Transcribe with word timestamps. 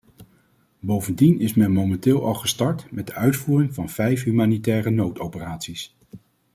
Bovendien 0.79 1.39
is 1.39 1.53
men 1.53 1.71
momenteel 1.73 2.25
al 2.25 2.33
gestart 2.33 2.91
met 2.91 3.07
de 3.07 3.13
uitvoering 3.13 3.73
van 3.73 3.89
vijf 3.89 4.23
humanitaire 4.23 4.89
noodoperaties. 4.89 5.95